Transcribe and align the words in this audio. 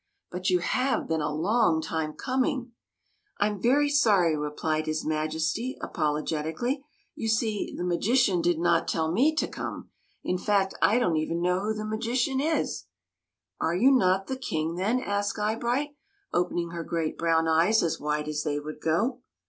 But 0.31 0.49
you 0.49 0.57
have 0.61 1.07
been 1.07 1.21
a 1.21 1.31
long 1.31 1.79
time 1.79 2.13
coming!"" 2.13 2.71
I 3.39 3.47
'm 3.47 3.61
very 3.61 3.87
sorry," 3.87 4.35
replied 4.35 4.87
his 4.87 5.05
Majesty, 5.05 5.77
apol 5.79 6.15
ogetically;'' 6.15 6.81
you 7.15 7.27
see, 7.27 7.71
the 7.77 7.83
magician 7.83 8.41
did 8.41 8.57
not 8.57 8.87
tell 8.87 9.11
me 9.11 9.35
to 9.35 9.47
come. 9.47 9.91
In 10.23 10.39
fact, 10.39 10.73
I 10.81 10.97
don't 10.97 11.17
even 11.17 11.39
know 11.39 11.59
who 11.59 11.75
the 11.75 11.85
magician 11.85 12.39
is."" 12.41 12.85
Are 13.61 13.75
you 13.75 13.91
not 13.91 14.25
the 14.25 14.37
King, 14.37 14.73
then?" 14.73 14.99
asked 15.03 15.37
Eye 15.37 15.53
bright, 15.53 15.89
opening 16.33 16.71
her 16.71 16.83
great 16.83 17.15
brown 17.15 17.47
eyes 17.47 17.83
as 17.83 17.99
wide 17.99 18.27
as 18.27 18.41
they 18.41 18.59
would 18.59 18.81
go. 18.81 19.21